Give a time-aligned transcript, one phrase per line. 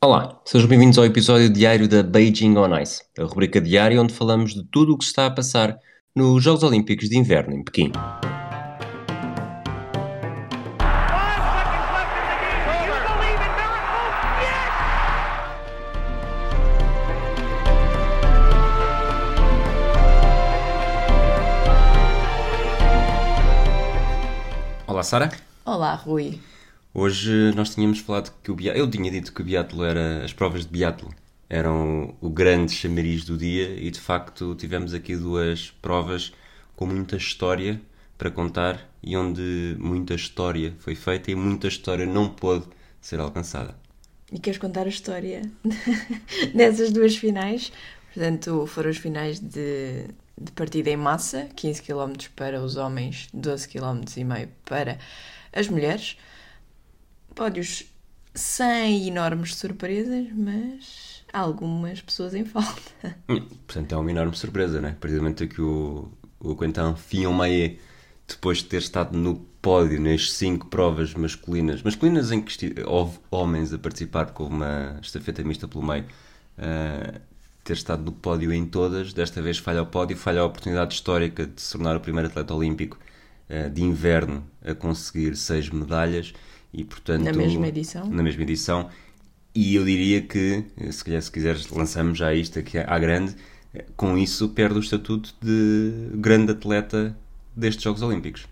[0.00, 4.54] Olá, sejam bem-vindos ao episódio diário da Beijing on Ice, a rubrica diária onde falamos
[4.54, 5.76] de tudo o que está a passar
[6.14, 7.90] nos Jogos Olímpicos de Inverno em Pequim.
[24.86, 25.30] Olá, Sara.
[25.66, 26.40] Olá, Rui.
[27.00, 30.32] Hoje nós tínhamos falado que o biatlo, eu tinha dito que o biatlo era, as
[30.32, 31.14] provas de biatlo
[31.48, 36.32] eram o grande chamariz do dia e de facto tivemos aqui duas provas
[36.74, 37.80] com muita história
[38.18, 42.66] para contar e onde muita história foi feita e muita história não pôde
[43.00, 43.76] ser alcançada.
[44.32, 45.42] E queres contar a história
[46.52, 47.70] dessas duas finais?
[48.12, 53.68] Portanto, foram as finais de, de partida em massa, 15 km para os homens, 12
[53.68, 54.98] km e meio para
[55.52, 56.16] as mulheres
[57.38, 57.84] pódios
[58.34, 63.16] sem enormes surpresas, mas algumas pessoas em falta.
[63.28, 64.92] Hum, portanto, é uma enorme surpresa, não é?
[64.92, 67.78] A partir do momento que o, o Quentin Fillon-Maillet,
[68.26, 73.72] depois de ter estado no pódio nas cinco provas masculinas, masculinas em que houve homens
[73.72, 77.20] a participar com uma estafeta mista pelo meio, uh,
[77.62, 81.46] ter estado no pódio em todas, desta vez falha o pódio, falha a oportunidade histórica
[81.46, 82.98] de se tornar o primeiro atleta olímpico
[83.48, 86.34] uh, de inverno a conseguir seis medalhas
[86.72, 88.06] e portanto na mesma edição?
[88.06, 88.90] na mesma edição.
[89.54, 93.34] E eu diria que se calhar se quiseres lançamos já isto aqui à grande.
[93.96, 97.16] Com isso perde o estatuto de grande atleta
[97.56, 98.46] destes Jogos Olímpicos.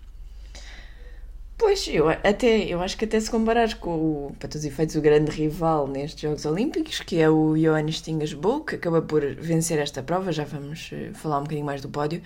[1.57, 4.95] Pois, eu, até, eu acho que até se comparares com, o, para todos os efeitos,
[4.95, 9.79] o grande rival nestes Jogos Olímpicos, que é o Johannes Tingasbo, que acaba por vencer
[9.79, 12.21] esta prova, já vamos eh, falar um bocadinho mais do pódio,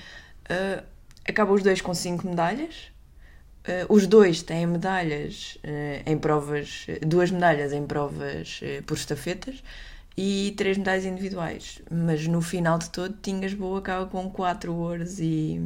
[0.50, 0.84] uh,
[1.26, 2.91] acaba os dois com cinco medalhas,
[3.90, 9.64] os dois têm medalhas uh, em provas, duas medalhas em provas uh, por estafetas
[10.18, 11.82] e três medalhas individuais.
[11.90, 15.62] Mas no final de todo, Tingas Boa acaba com quatro ouros e,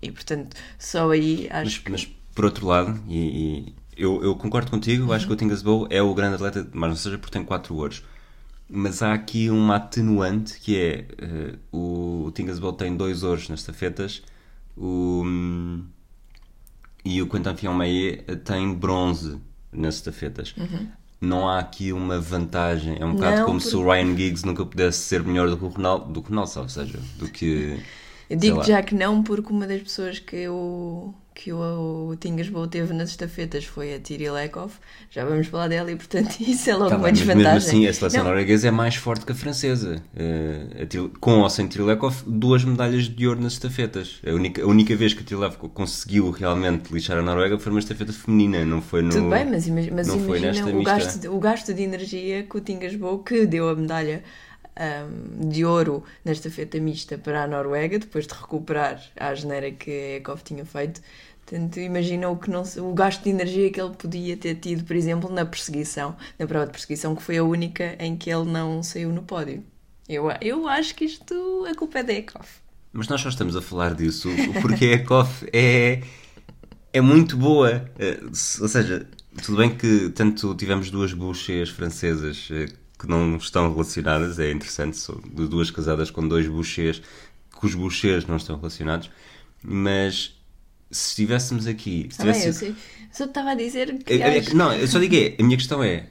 [0.00, 1.90] e portanto, só aí acho mas, que...
[1.90, 5.12] mas por outro lado, e, e eu, eu, concordo contigo, uhum.
[5.12, 7.74] acho que o Tingas Boa é o grande atleta, mas não seja porque tem quatro
[7.76, 8.02] ouros.
[8.68, 11.04] Mas há aqui uma atenuante que é
[11.70, 14.22] o, o Tingas Boa tem dois ouros nas estafetas.
[14.76, 15.84] O, hum,
[17.04, 19.38] e o Quentin Fillon-Maillet tem bronze
[19.72, 20.54] nas estafetas.
[20.56, 20.88] Uhum.
[21.20, 22.96] Não há aqui uma vantagem.
[23.00, 23.66] É um bocado não, como por...
[23.66, 26.38] se o Ryan Giggs nunca pudesse ser melhor do que o Ronaldo, do que o
[26.38, 27.78] ou seja, do que.
[28.34, 32.68] Eu digo já que não, porque uma das pessoas que eu que o, o Tingasboa
[32.68, 34.72] teve nas estafetas foi a Tiri Lekov.
[35.10, 37.54] Já vamos falar dela e, portanto, isso é logo tá uma bem, desvantagem.
[37.54, 40.00] Mesmo assim, a seleção norueguesa é mais forte que a francesa.
[40.14, 44.20] Uh, a com ou sem Tiri Lekov, duas medalhas de ouro nas estafetas.
[44.24, 47.70] A única, a única vez que a Tiri Lekov conseguiu realmente lixar a Noruega foi
[47.70, 49.10] numa estafeta feminina, não foi no.
[49.10, 53.44] Tudo bem, mas, mas imagina o gasto, o gasto de energia que o Tingasboa, que
[53.44, 54.22] deu a medalha
[54.78, 59.90] um, de ouro nesta feta mista para a Noruega, depois de recuperar a geneira que
[59.90, 61.00] a Ekov tinha feito.
[61.46, 64.96] Portanto, imagina o, que não, o gasto de energia que ele podia ter tido, por
[64.96, 68.82] exemplo, na perseguição, na prova de perseguição, que foi a única em que ele não
[68.82, 69.62] saiu no pódio.
[70.08, 72.46] Eu, eu acho que isto, a culpa é da Ekov.
[72.92, 74.28] Mas nós só estamos a falar disso
[74.62, 76.02] porque a Ekov é,
[76.92, 77.90] é muito boa.
[77.98, 78.20] Eh,
[78.60, 79.06] ou seja,
[79.42, 82.68] tudo bem que tanto tivemos duas buchas francesas eh,
[82.98, 87.02] que não estão relacionadas, é interessante, são duas casadas com dois bouchers,
[87.64, 89.10] os bouchers não estão relacionados,
[89.62, 90.36] mas
[90.90, 92.08] se estivéssemos aqui.
[92.10, 92.44] Se tivesse...
[92.44, 92.74] ah, eu sei.
[93.10, 94.12] Só estava a dizer que.
[94.12, 96.08] É, é, não, eu só digo é, a minha questão é,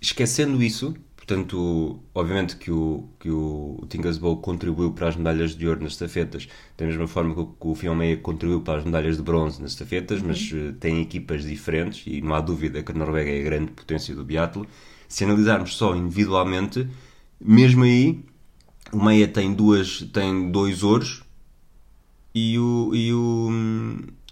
[0.00, 5.82] esquecendo isso, portanto, obviamente que o, que o Tingasbow contribuiu para as medalhas de ouro
[5.82, 9.60] nas estafetas, da mesma forma que o, que o contribuiu para as medalhas de bronze
[9.62, 10.28] nas estafetas, uhum.
[10.28, 13.72] mas uh, tem equipas diferentes e não há dúvida que a Noruega é a grande
[13.72, 14.66] potência do biatlo
[15.08, 16.86] se analisarmos só individualmente,
[17.40, 18.22] mesmo aí,
[18.92, 21.22] o Meia tem, duas, tem dois ouros
[22.34, 22.90] e o.
[22.94, 23.50] E o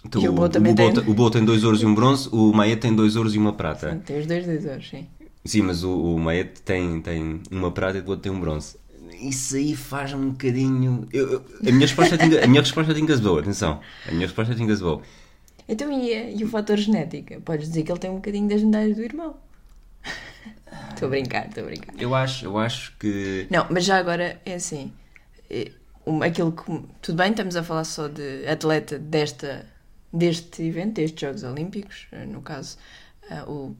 [0.05, 0.89] então, e o, também o, tem...
[0.89, 3.53] o Boa tem dois ouros e um bronze, o Meia tem dois ouros e uma
[3.53, 3.91] prata.
[3.91, 5.07] Sim, tem os dois dois ouros, sim.
[5.43, 8.77] Sim, mas o, o Meia tem, tem uma prata e o Boa tem um bronze.
[9.19, 11.07] Isso aí faz um bocadinho.
[11.11, 13.79] Eu, eu, a minha resposta é a minha resposta é Tingasbow, atenção.
[14.07, 15.01] A minha resposta é Tingasbow.
[15.67, 17.41] Então, e, e o fator genética?
[17.41, 19.35] Podes dizer que ele tem um bocadinho das medalhas do irmão.
[20.89, 21.93] Estou a brincar, estou a brincar.
[21.97, 23.47] Eu acho, eu acho que.
[23.49, 24.91] Não, mas já agora é assim.
[25.49, 25.71] É,
[26.25, 26.63] aquilo que.
[27.01, 29.65] Tudo bem, estamos a falar só de atleta desta,
[30.11, 32.77] deste evento, destes Jogos Olímpicos, eh, no caso,
[33.29, 33.77] uh, o,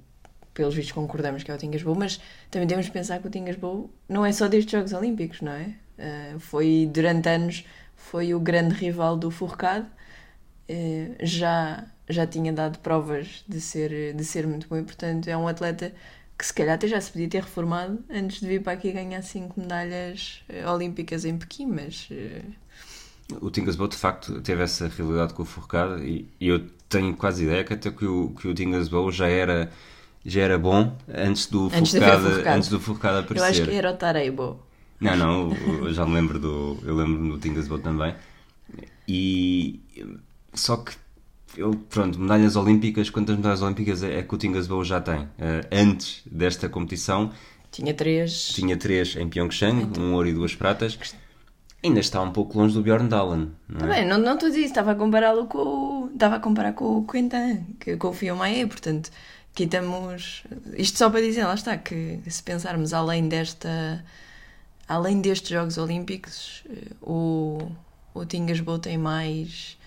[0.54, 2.20] pelos vistos concordamos que é o Tingasbow, mas
[2.52, 5.74] também temos de pensar que o Tingasbow não é só destes Jogos Olímpicos, não é?
[5.98, 9.88] Uh, foi, durante anos, foi o grande rival do Fourcade.
[10.70, 15.38] Uh, já, já tinha dado provas de ser, de ser muito bom e, portanto, é
[15.38, 15.94] um atleta
[16.38, 19.22] que se calhar até já se podia ter reformado antes de vir para aqui ganhar
[19.24, 22.44] cinco medalhas eh, olímpicas em Pequim, mas eh,
[23.42, 27.44] O Tingasbow de facto teve essa realidade com o Forcada e, e eu tenho quase
[27.46, 29.72] ideia que até que o, que o Tingasbow já era,
[30.26, 32.44] já era bom antes do Antes Forcada.
[32.54, 33.68] antes do Forcada eu acho aparecer.
[33.68, 34.60] que era o Tareibo.
[35.00, 35.54] Não, não,
[35.86, 36.80] eu já me lembro do.
[36.84, 38.16] Eu lembro do Tingasbow também.
[39.08, 39.82] E.
[40.54, 40.94] Só que.
[41.58, 45.28] Ele, pronto, medalhas olímpicas, quantas medalhas olímpicas é, é que o Tingasbow já tem?
[45.40, 47.32] Eh, antes desta competição,
[47.72, 48.50] Tinha três.
[48.50, 50.98] tinha três em Pyeongchang, um ouro e duas pratas.
[51.84, 53.80] Ainda está um pouco longe do Bjorn Dahlen, não é?
[53.80, 56.10] Tá bem, não, não estou a dizer isso, estava a compará-lo com o.
[56.14, 59.12] Estava a comparar com o Quentin, que, com o Fiomae, portanto,
[59.54, 60.44] aqui estamos.
[60.76, 64.04] Isto só para dizer, lá está, que se pensarmos além desta.
[64.88, 67.60] Além destes Jogos Olímpicos, eh, o,
[68.14, 69.78] o Tingasbow tem mais.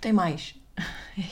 [0.00, 0.54] Tem mais.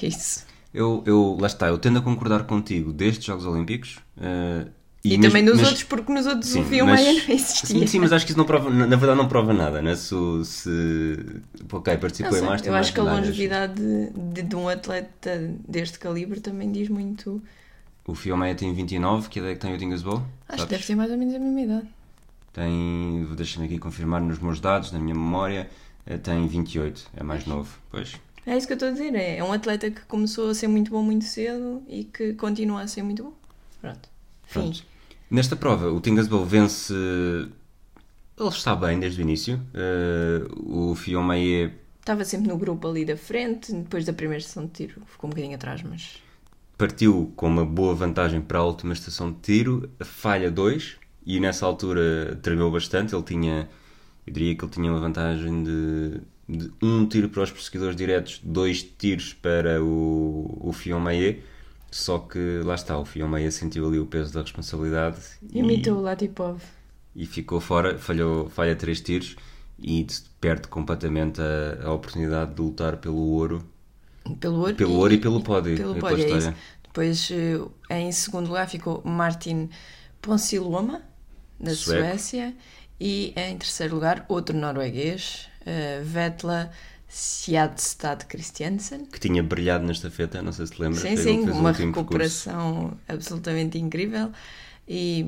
[0.02, 0.44] É isso.
[0.74, 3.98] Eu, eu, lá está, eu tendo a concordar contigo destes Jogos Olímpicos.
[4.20, 4.66] eh,
[5.04, 7.68] E, mesmo- também nos mas- outros, porque nos outros Sim, o Fiomae mas- não existia.
[7.68, 9.94] Sim, sim, mas acho que isso não prova, na na verdade não prova nada, né?
[9.94, 10.12] Se,
[10.44, 11.40] se
[11.72, 13.74] ok, participou em mais, eu acho que a longevidade
[14.34, 17.40] de, de, um atleta deste calibre também diz muito.
[18.04, 20.20] O Fiomeia tem 29, que idade é que tem o Dingasbow?
[20.48, 21.86] Acho que deve ter mais ou menos a mesma idade.
[22.52, 25.70] Tem, deixa-me aqui confirmar nos meus dados, na minha memória,
[26.06, 27.78] eh, tem 28, é mais novo.
[27.90, 28.14] Pois.
[28.46, 29.14] É isso que eu estou a dizer.
[29.14, 32.86] É um atleta que começou a ser muito bom muito cedo e que continua a
[32.86, 33.32] ser muito bom.
[33.80, 34.08] Pronto.
[34.44, 34.60] Fim.
[34.60, 34.84] Pronto.
[35.28, 36.94] Nesta prova, o Tingasbow vence.
[36.94, 39.60] Ele está bem desde o início.
[39.74, 41.74] Eh, o Fiomeia
[42.06, 45.30] Estava sempre no grupo ali da frente, depois da primeira sessão de tiro ficou um
[45.30, 46.22] bocadinho atrás, mas.
[46.78, 51.66] partiu com uma boa vantagem para a última estação de tiro, falha 2 e nessa
[51.66, 53.12] altura tremeu bastante.
[53.12, 53.68] Ele tinha,
[54.24, 56.20] eu diria que ele tinha uma vantagem de
[56.82, 61.42] um tiro para os perseguidores diretos, dois tiros para o, o Fionmaie.
[61.90, 65.18] Só que lá está, o Fionmaie sentiu ali o peso da responsabilidade
[65.52, 66.60] e, Imitou o Latipov.
[67.14, 69.36] e ficou fora, falhou, falha três tiros
[69.78, 70.06] e
[70.40, 73.64] perde completamente a, a oportunidade de lutar pelo ouro
[74.40, 76.54] Pelo ouro, Pelo ouro e pelo pódio, Pelo e pódio, é.
[76.82, 77.60] Depois, eh,
[77.90, 79.68] em segundo lugar, ficou Martin
[80.20, 81.02] Ponsiluoma,
[81.60, 81.74] da.
[81.74, 82.54] Suécia.
[82.98, 86.70] E em terceiro lugar, outro norueguês, eh, Vetla
[87.08, 89.06] Sjadstad Christiansen.
[89.06, 91.02] que tinha brilhado na estafeta, não sei se te lembras.
[91.02, 94.30] Sim, sim, uma recuperação absolutamente incrível.
[94.88, 95.24] E,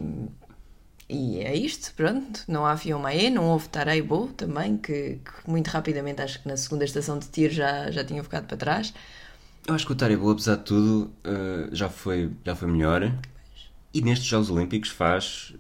[1.09, 2.43] e é isto, pronto.
[2.47, 6.85] Não há Fiomae, não houve Tareibo também, que, que muito rapidamente, acho que na segunda
[6.85, 8.93] estação de tiro já, já tinha ficado para trás.
[9.67, 13.13] Eu acho que o Taribo, apesar de tudo, eh, já, foi, já foi melhor.
[13.93, 15.55] E nestes Jogos Olímpicos faz,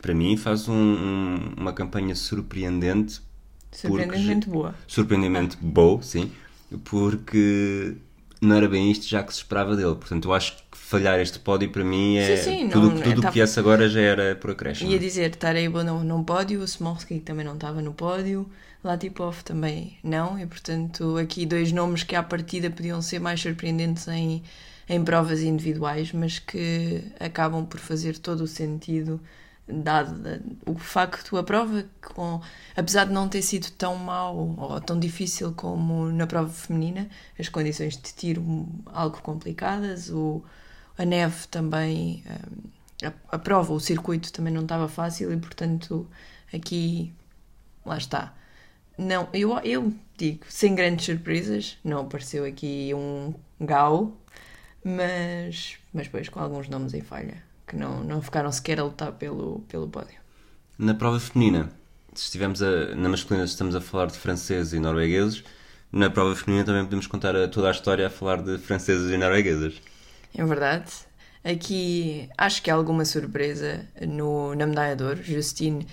[0.00, 3.20] para mim, faz um- um- uma campanha surpreendente.
[3.78, 4.74] Surpreendentemente boa.
[4.86, 6.30] Surpreendentemente boa, sim.
[6.84, 7.96] Porque
[8.40, 9.94] não era bem isto já que se esperava dele.
[9.94, 12.36] Portanto, eu acho que falhar este pódio para mim é.
[12.36, 14.90] Sim, sim, tudo não- tudo o tá- que viesse agora já era por acréscimo.
[14.90, 18.48] Ia dizer, Tareibo não, não pódio, o Smolski também não estava no pódio,
[18.84, 24.06] Latipov também não, e portanto aqui dois nomes que à partida podiam ser mais surpreendentes
[24.08, 24.42] em,
[24.88, 29.20] em provas individuais, mas que acabam por fazer todo o sentido,
[29.68, 31.84] dado da- o facto, a prova,
[32.14, 32.40] com,
[32.76, 37.08] apesar de não ter sido tão mau ou tão difícil como na prova feminina,
[37.38, 38.44] as condições de tiro
[38.86, 40.42] algo complicadas, o,
[40.98, 42.22] a neve também.
[42.26, 42.70] hum,
[43.30, 46.08] a, a prova, o circuito também não estava fácil e, portanto,
[46.52, 47.12] aqui,
[47.84, 48.34] lá está.
[48.98, 54.16] Não, eu, eu digo, sem grandes surpresas, não apareceu aqui um Gau,
[54.84, 59.12] mas, mas depois com alguns nomes em falha, que não, não ficaram sequer a lutar
[59.12, 60.16] pelo, pelo pódio.
[60.78, 61.70] Na prova feminina,
[62.14, 65.42] se estivemos a, na masculina estamos a falar de franceses e noruegueses,
[65.92, 69.16] na prova feminina também podemos contar a- toda a história a falar de franceses e
[69.16, 69.74] norueguesas.
[70.34, 70.90] É verdade.
[71.44, 75.22] Aqui acho que há alguma surpresa no, na medalha de ouro.
[75.22, 75.86] Justine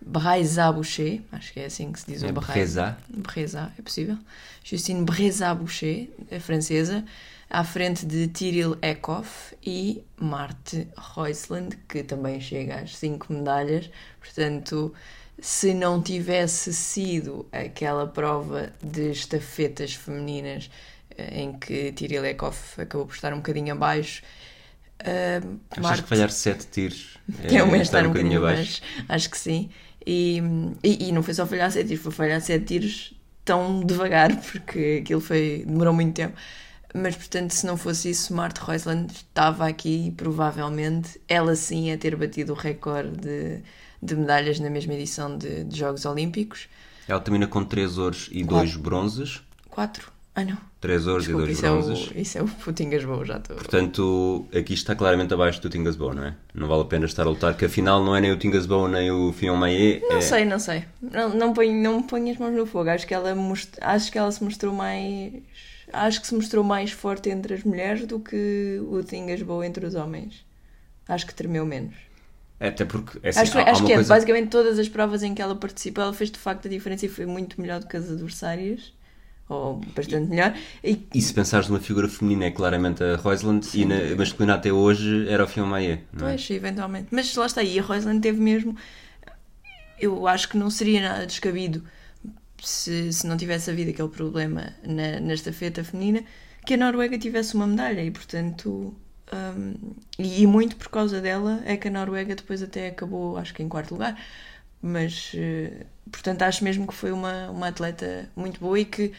[0.00, 2.52] Breza-Boucher, acho que é assim que se diz É o Breza.
[2.52, 2.98] Breza.
[3.08, 4.18] Breza, é possível.
[4.62, 7.04] Justine Breza-Boucher, a francesa,
[7.50, 13.90] à frente de Tyril Eckhoff e Marte Reusland, que também chega às 5 medalhas.
[14.20, 14.92] Portanto,
[15.40, 20.70] se não tivesse sido aquela prova de estafetas femininas
[21.16, 24.22] eh, em que Tyril Eckhoff acabou por estar um bocadinho abaixo,
[24.98, 25.40] eh,
[25.70, 28.82] Achas Marte- que falhar 7 tiros é o mesmo estar estar um bocadinho abaixo.
[29.08, 29.70] Acho que sim.
[30.06, 30.40] E,
[30.82, 33.14] e, e não foi só falhar sete tiros, foi falhar sete tiros
[33.44, 36.36] tão devagar, porque aquilo foi, demorou muito tempo.
[36.94, 42.16] Mas, portanto, se não fosse isso, Marte Reusland estava aqui, provavelmente, ela sim a ter
[42.16, 43.62] batido o recorde de,
[44.02, 46.68] de medalhas na mesma edição de, de Jogos Olímpicos.
[47.06, 49.42] Ela termina com 3 ouros e 2 bronzes.
[49.68, 50.12] Quatro.
[50.38, 50.56] Ah, não.
[50.80, 52.10] Três ouros Desculpa, e dois isso é, bronzes.
[52.10, 53.56] o, isso é o Putingas Boa, já estou.
[53.56, 56.34] Portanto, aqui está claramente abaixo do Tingas Bow, não é?
[56.54, 58.86] Não vale a pena estar a lutar, que afinal não é nem o Tingas Bow
[58.86, 59.98] nem o Fion Maé.
[60.08, 60.20] Não é...
[60.20, 60.84] sei, não sei.
[61.02, 62.88] Não, não, ponho, não ponho as mãos no fogo.
[62.88, 63.70] Acho que, ela most...
[63.80, 65.32] Acho que ela se mostrou mais.
[65.92, 69.86] Acho que se mostrou mais forte entre as mulheres do que o Tingas Boa entre
[69.86, 70.44] os homens.
[71.08, 71.94] Acho que tremeu menos.
[72.60, 74.14] Até porque, é assim, acho acho que é, coisa...
[74.14, 77.08] basicamente todas as provas em que ela participou, ela fez de facto a diferença e
[77.08, 78.92] foi muito melhor do que as adversárias.
[79.48, 80.54] Ou bastante melhor.
[80.84, 84.70] E E se pensares numa figura feminina é claramente a Roisland e na masculina até
[84.70, 86.00] hoje era o não é?
[86.18, 87.08] Pois, eventualmente.
[87.10, 88.76] Mas lá está, e a Roisland teve mesmo.
[89.98, 91.82] Eu acho que não seria nada descabido
[92.62, 96.24] se, se não tivesse havido aquele problema na, na feminina
[96.66, 98.94] que a Noruega tivesse uma medalha e, portanto.
[99.32, 99.74] hum,
[100.18, 103.62] e, e muito por causa dela é que a Noruega depois até acabou, acho que
[103.62, 104.18] em quarto lugar.
[104.80, 109.12] Mas, eh, portanto, acho mesmo que foi uma, uma atleta muito boa e que,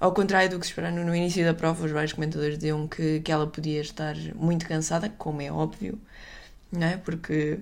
[0.00, 3.20] ao contrário do que se esperava no início da prova, os vários comentadores diziam que,
[3.20, 6.00] que ela podia estar muito cansada, como é óbvio,
[6.72, 6.96] não é?
[6.96, 7.60] Porque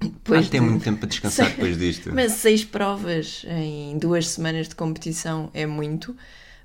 [0.00, 2.12] Ah, depois tem de- muito tempo para descansar depois disto.
[2.14, 6.16] Mas seis provas em duas semanas de competição é muito.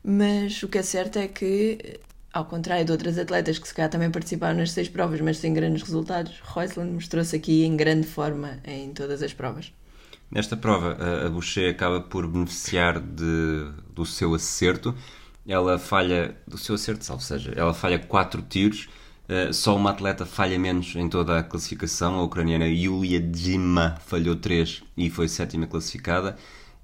[0.04, 2.00] Mas o que é certo é que,
[2.34, 5.54] ao contrário de outras atletas que se calhar também participaram nas seis provas, mas sem
[5.54, 9.72] grandes resultados, Roisland mostrou-se aqui em grande forma em todas as provas.
[10.32, 14.96] Nesta prova, a- a Boucher acaba por beneficiar de, do seu acerto.
[15.48, 18.88] Ela falha, do seu acerto, ou seja, ela falha quatro tiros.
[19.30, 22.16] Eh, só uma atleta falha menos em toda a classificação.
[22.20, 26.36] A ucraniana Yulia Dzima falhou três e foi sétima classificada.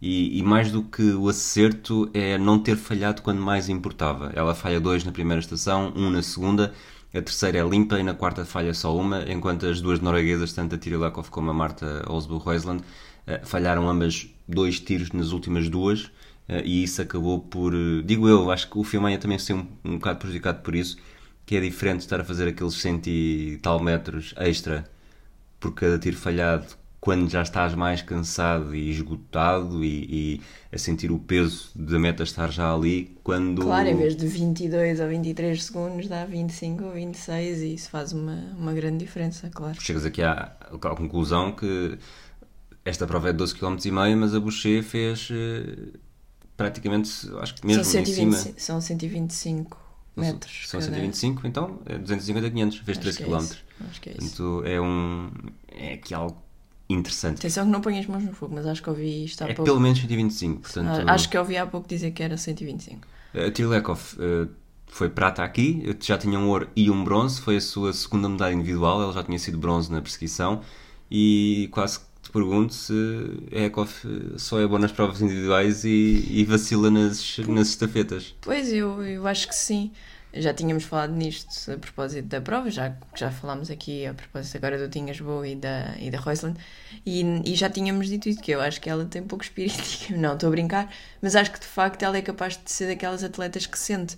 [0.02, 4.32] E, e mais do que o acerto é não ter falhado quando mais importava.
[4.36, 6.74] Ela falha dois na primeira estação, um na segunda.
[7.14, 10.75] A terceira é limpa e na quarta falha só uma, enquanto as duas norueguesas, tanto
[10.75, 12.84] a Tiri Lakov como a Marta Osbo-Roisland,
[13.25, 16.12] eh, falharam ambas dois tiros nas últimas duas
[16.48, 17.74] eh, e isso acabou por,
[18.04, 20.98] digo eu, acho que o Filmanha também se um, um bocado prejudicado por isso,
[21.46, 24.84] que é diferente estar a fazer aqueles cento e tal metros extra
[25.60, 26.66] por cada tiro falhado
[27.06, 30.42] quando já estás mais cansado e esgotado e, e
[30.74, 33.62] a sentir o peso da meta estar já ali, quando...
[33.62, 38.12] Claro, em vez de 22 ou 23 segundos, dá 25 ou 26 e isso faz
[38.12, 39.80] uma, uma grande diferença, claro.
[39.80, 41.96] chegas aqui à, à conclusão que
[42.84, 45.90] esta prova é de 12 km e meio, mas a Boucher fez eh,
[46.58, 48.36] praticamente, acho que mesmo são, em cima.
[48.36, 49.85] 120, são 125
[50.15, 50.63] metros.
[50.69, 53.38] São cada- 125, então é 250 500, fez Acho 3 que é km.
[53.39, 53.57] isso,
[53.89, 54.22] Acho que é isso.
[54.22, 55.31] Portanto, é um.
[55.72, 56.41] É aqui algo
[56.89, 57.39] interessante.
[57.39, 59.53] Atenção que não ponhas as mãos no fogo, mas acho que ouvi isto há É
[59.53, 59.63] pouco.
[59.69, 60.62] pelo menos 125.
[60.62, 63.07] Portanto, Ah, Acho que ouvi há pouco dizer que era 125.
[63.34, 64.48] A Trilekov eh,
[64.88, 68.29] foi prata aqui, eh, já tinha um ouro e um bronze, foi a sua segunda
[68.29, 70.62] medalha individual, ela já tinha sido bronze na perseguição
[71.12, 72.00] e quase
[72.36, 72.94] pergunto se
[73.56, 78.36] a Ekov eh, só é boa nas provas individuais e, e vacila nas, nas estafetas.
[78.42, 79.92] Pois, eu, eu acho que sim.
[80.34, 84.77] Já tínhamos falado nisto a propósito da prova, já, já falámos aqui a propósito agora
[84.77, 86.60] do Tinhas Boa e da, e da Roisland,
[87.06, 89.82] e, e já tínhamos dito isso, que eu acho que ela tem pouco espírito.
[90.12, 93.24] Não, estou a brincar, mas acho que de facto ela é capaz de ser daquelas
[93.24, 94.18] atletas que sente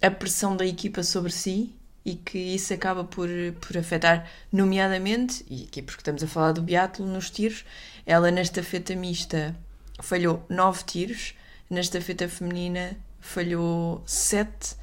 [0.00, 1.75] a pressão da equipa sobre si
[2.06, 3.28] e que isso acaba por,
[3.60, 7.64] por afetar, nomeadamente, e aqui porque estamos a falar do biatlo nos tiros,
[8.06, 9.56] ela na estafeta mista
[9.98, 11.34] falhou 9 tiros,
[11.68, 14.76] na estafeta feminina falhou 7,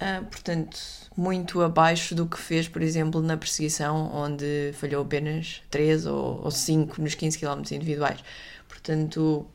[0.00, 0.76] ah, portanto,
[1.16, 6.50] muito abaixo do que fez, por exemplo, na perseguição, onde falhou apenas 3 ou, ou
[6.50, 8.24] 5 nos 15 km individuais.
[8.66, 9.46] Portanto,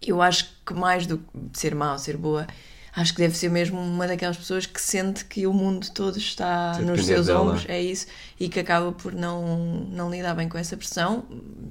[0.00, 2.46] eu acho que mais do que ser má ou ser boa,
[2.94, 6.74] acho que deve ser mesmo uma daquelas pessoas que sente que o mundo todo está
[6.74, 7.40] Se nos seus dela.
[7.40, 8.06] ombros, é isso,
[8.38, 11.24] e que acaba por não, não lidar bem com essa pressão.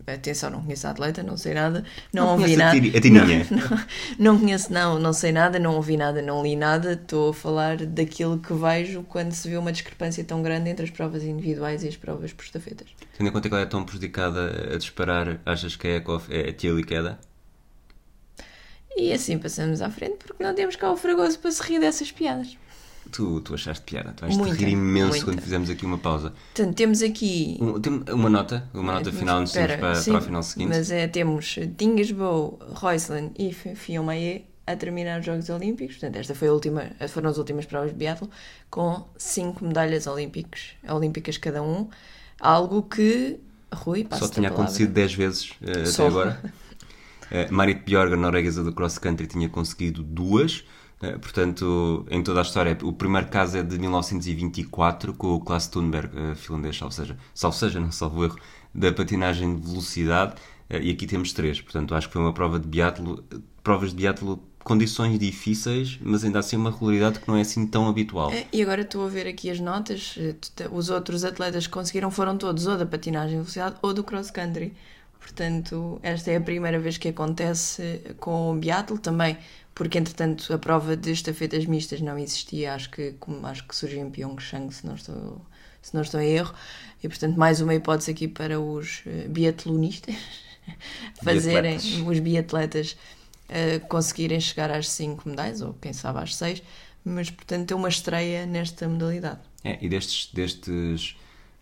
[0.07, 2.71] Atenção, não conheço a atleta, não sei nada, não, Não ouvi nada.
[2.79, 3.47] Tiri- a Tininha?
[3.51, 3.77] Não, não,
[4.33, 6.93] não conheço, não, não sei nada, não ouvi nada, não li nada.
[6.93, 10.91] Estou a falar daquilo que vejo quando se vê uma discrepância tão grande entre as
[10.91, 12.87] provas individuais e as provas por estafetas.
[13.17, 16.49] Tendo em conta que ela é tão prejudicada a disparar, achas que a Ekov é
[16.49, 17.19] a tia liqueda?
[18.97, 22.11] E assim passamos à frente porque não temos cá o Fragoso para se rir dessas
[22.11, 22.57] piadas.
[23.11, 25.25] Tu, tu achaste piada, tu vais te Muita, rir imenso muita.
[25.25, 26.33] quando fizemos aqui uma pausa.
[26.53, 27.57] Portanto, temos aqui.
[27.59, 30.69] Um- tem uma nota, uma nota final irmos Espera, para, sim, para a final seguinte.
[30.69, 35.95] Mas é, temos Dingasbow, Roisland e Fionmaé a terminar os Jogos Olímpicos.
[35.95, 38.29] Portanto, esta foi a última, foram as últimas provas de biatlo
[38.69, 41.89] com cinco medalhas olímpicos, olímpicas cada um.
[42.39, 43.39] Algo que,
[43.73, 46.39] Rui, passa Só tinha acontecido 10 vezes eh, até agora.
[47.31, 50.63] Uh, Marit Bjorg, norueguesa do cross country, tinha conseguido duas.
[51.03, 55.67] Eh, portanto, em toda a história, o primeiro caso é de 1924 com o Klaas
[55.67, 58.37] Thunberg, eh, finlandês, salvo seja, salvo seja, não salvo erro,
[58.73, 60.35] da patinagem de velocidade.
[60.69, 61.59] Eh, e aqui temos três.
[61.59, 63.23] Portanto, acho que foi uma prova de biatlo.
[63.63, 67.87] Provas de biatlo condições difíceis, mas ainda assim uma regularidade que não é assim tão
[67.87, 68.31] habitual.
[68.53, 70.15] E agora estou a ver aqui as notas.
[70.19, 70.35] eh,
[70.71, 74.73] Os outros atletas que conseguiram foram todos ou da patinagem de velocidade ou do cross-country.
[75.21, 79.37] Portanto, esta é a primeira vez que acontece com o biatlo também,
[79.73, 82.73] porque entretanto a prova de estafetas mistas não existia.
[82.73, 85.41] Acho que, como- acho que surgiu em Pyeongchang, se não estou,
[85.81, 86.53] se não estou em erro.
[87.03, 90.15] E portanto, mais uma hipótese aqui para os eh, biatlonistas
[91.23, 92.07] fazerem, Biatletas.
[92.07, 92.97] os biatletas
[93.49, 96.61] eh, conseguirem chegar às 5 medalhas, ou quem sabe às 6,
[97.05, 99.39] mas portanto é uma estreia nesta modalidade.
[99.63, 101.15] É, e destes, destes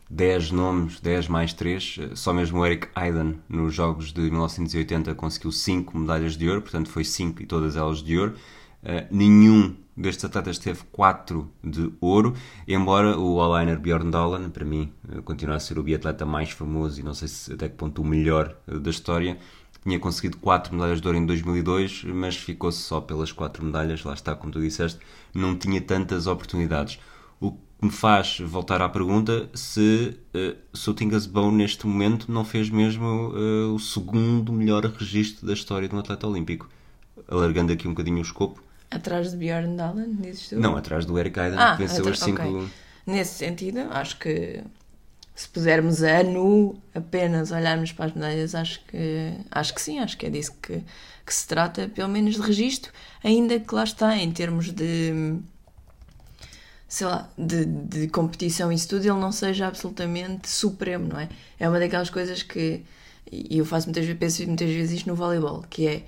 [0.09, 5.51] 10 nomes, 10 mais 3, só mesmo o Eric Aiden nos Jogos de 1980 conseguiu
[5.51, 8.33] 5 medalhas de ouro, portanto foi 5 e todas elas de ouro.
[8.81, 12.33] Uh, nenhum destes atletas teve 4 de ouro,
[12.67, 16.99] embora o all-liner Bjorn Dahlen, para mim, uh, continua a ser o biatleta mais famoso
[16.99, 19.37] e não sei se até que ponto o melhor uh, da história.
[19.83, 24.13] Tinha conseguido 4 medalhas de ouro em 2002, mas ficou-se só pelas 4 medalhas, lá
[24.13, 24.99] está, como tu disseste,
[25.33, 26.99] não tinha tantas oportunidades.
[27.79, 32.43] Que me faz voltar à pergunta se, uh, se o Tingas Bone neste momento não
[32.43, 36.69] fez mesmo uh, o segundo melhor registro da história de um atleta olímpico.
[37.27, 38.61] Alargando aqui um bocadinho o escopo.
[38.91, 40.59] Atrás de Bjorn Dahlen, dizes tu?
[40.59, 42.41] Não, atrás do Eric Aiden, Ah, que venceu as 5.
[42.41, 42.67] ok.
[43.05, 44.61] Nesse sentido, acho que
[45.35, 50.17] se pusermos a nu apenas olharmos para as medalhas, acho que, acho que sim, acho
[50.17, 50.83] que é disso que,
[51.25, 52.91] que se trata, pelo menos de registro,
[53.23, 55.39] ainda que lá está, em termos de
[56.89, 61.29] sei lá, de, de competição e tudo, ele não seja absolutamente supremo, não é?
[61.59, 62.83] É uma daquelas coisas que,
[63.31, 66.03] e eu faço muitas vezes, penso muitas vezes isto no voleibol, que é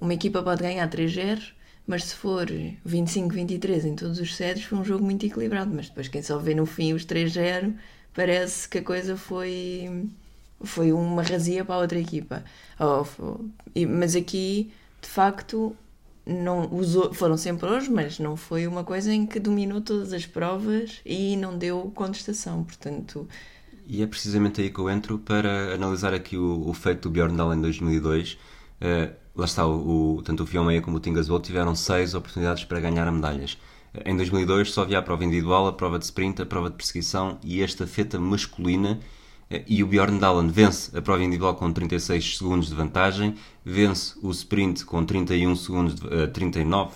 [0.00, 1.40] uma equipa pode ganhar 3-0,
[1.86, 2.46] mas se for
[2.86, 6.54] 25-23 em todos os sets, foi um jogo muito equilibrado, mas depois quem só vê
[6.54, 7.74] no fim os 3-0,
[8.12, 10.08] parece que a coisa foi
[10.62, 12.42] foi uma razia para a outra equipa.
[13.88, 15.76] Mas aqui, de facto,
[16.26, 20.26] não usou, foram sempre hoje, mas não foi uma coisa em que dominou todas as
[20.26, 22.64] provas e não deu contestação.
[22.64, 23.28] Portanto,
[23.86, 27.36] E é precisamente aí que eu entro para analisar aqui o, o feito do Bjorn
[27.36, 28.38] Dahl em 2002.
[28.80, 32.14] Eh, lá está, o, o- tanto o Fion Meia como o Tingas Bolt tiveram seis
[32.14, 33.58] oportunidades para ganhar medalhas.
[33.92, 36.76] Eh, Em 2002 só havia a prova individual, a prova de sprint, a prova de
[36.76, 39.00] perseguição e a estafeta masculina.
[39.50, 44.14] Eh, E o Bjorn Dahlen vence a prova individual com 36 segundos de vantagem, vence
[44.22, 46.94] o sprint com 31 segundos, de, eh, 39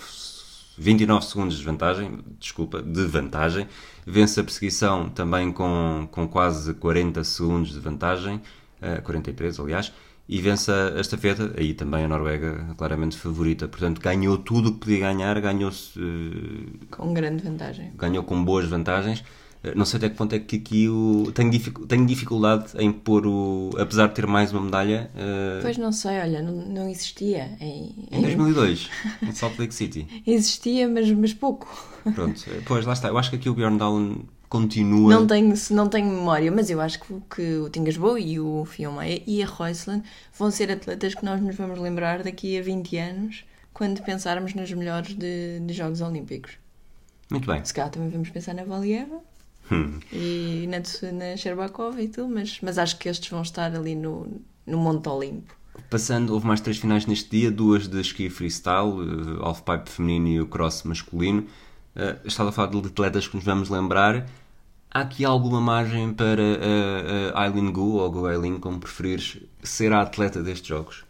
[0.77, 3.67] 29 segundos de vantagem, desculpa, de vantagem.
[4.07, 8.41] Vence a perseguição também com, com quase 40 segundos de vantagem,
[8.81, 9.93] eh, 43 aliás,
[10.29, 13.67] e vence a estafeta, aí também a Noruega claramente favorita.
[13.67, 17.91] Portanto, ganhou tudo o que podia ganhar, ganhou-se, eh, com grande vantagem.
[17.97, 19.25] ganhou com boas vantagens.
[19.65, 21.31] Eh, Não sei até que ponto é que aqui o...
[21.35, 23.71] tenho, dificu- tenho dificuldade em pôr o.
[23.79, 27.57] Apesar de ter mais uma medalha, eh, Pois não sei, olha, não, não existia.
[27.61, 28.89] Em, em 2002,
[29.23, 30.07] em Salt Lake City.
[30.27, 31.67] Existia, mas, mas pouco.
[32.15, 33.09] Pronto, eh, pois lá está.
[33.09, 35.13] Eu acho que aqui o Bjorn Dahlen continua.
[35.13, 38.39] Não tenho, não tenho memória, mas eu acho que, o- que o Tingas Boa e
[38.41, 40.03] o Fion Meia e a Roysland
[40.39, 43.45] vão ser atletas que nós nos vamos lembrar daqui a 20 anos,
[43.75, 46.53] quando pensarmos nos melhores de, de Jogos Olímpicos.
[47.31, 47.63] Muito bem.
[47.65, 49.21] Se calhar também vamos pensar na Valieva
[49.71, 49.99] Hum.
[50.13, 50.79] e na,
[51.13, 55.09] na Sherbakova e tudo, mas, mas acho que estes vão estar ali no, no Monte
[55.09, 55.55] Olimpo.
[55.91, 60.41] Passando, houve mais três finais neste dia, duas de esqui freestyle, uh, halfpipe feminino e
[60.41, 61.47] o cross masculino.
[61.95, 64.27] Uh, estava a falar de atletas que nos vamos lembrar.
[64.91, 69.93] Há aqui alguma margem para uh, uh, Aileen Gu, ou Gu Aileen, como preferires, ser
[69.93, 71.05] a atleta destes jogos?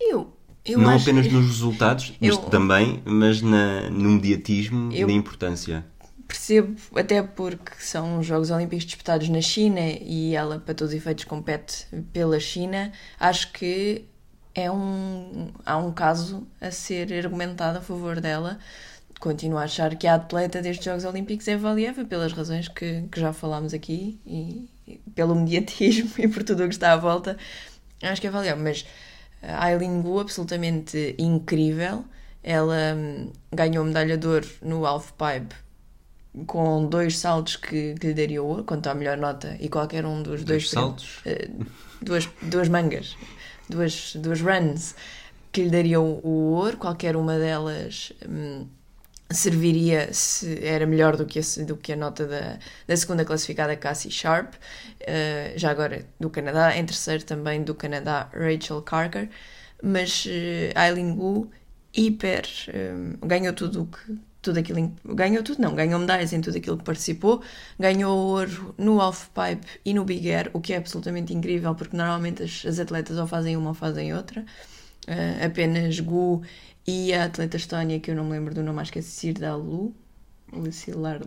[0.00, 0.32] Eu,
[0.64, 5.08] eu Não acho apenas nos resultados, Eu- isto também, mas na, no mediatismo e Eu-
[5.08, 5.84] na importância.
[6.30, 10.96] Percebo, até porque são os Jogos Olímpicos disputados na China e ela, para todos os
[10.96, 12.92] efeitos, compete pela China.
[13.18, 14.04] Acho que
[14.54, 18.60] é um, há um caso a ser argumentado a favor dela.
[19.18, 23.20] Continuo a achar que a atleta destes Jogos Olímpicos é Valieva, pelas razões que, que
[23.20, 27.36] já falámos aqui e, e pelo mediatismo e por tudo o que está à volta.
[28.00, 28.86] Acho que é Valieva, mas
[29.42, 32.04] a Aileen Gu, absolutamente incrível.
[32.40, 35.56] Ela hum, ganhou medalha de ouro no halfpipe
[36.46, 40.22] com dois saltos que, que lhe daria ouro, quanto à melhor nota, e qualquer um
[40.22, 41.24] dos dois, Dois saltos?
[41.24, 41.48] eh,
[42.00, 43.16] duas, duas mangas,
[43.68, 44.94] duas, duas runs
[45.52, 48.66] que lhe dariam o ouro, qualquer uma delas hum,
[49.32, 53.76] serviria se era melhor do que a, do que a nota da, da segunda classificada
[53.76, 54.54] Cassie Sharp,
[55.00, 59.28] eh, já agora do Canadá, em terceiro também do Canadá Rachel Carker,
[59.82, 61.50] mas eh, Aileen Wu
[61.96, 66.40] hiper hum, ganhou tudo o que tudo aquilo em- ganhou tudo não ganhou medalhas em
[66.40, 67.42] tudo aquilo que participou
[67.78, 72.42] ganhou ouro no halfpipe e no big air o que é absolutamente incrível porque normalmente
[72.42, 74.44] as, as atletas ou fazem uma ou fazem outra
[75.08, 76.42] Uh, apenas Gu
[76.86, 79.94] e a atleta estónia, que eu não me lembro do nome, acho que é Sirdalu.
[80.52, 81.20] Lucilar,